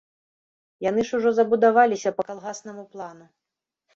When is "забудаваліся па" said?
1.41-2.25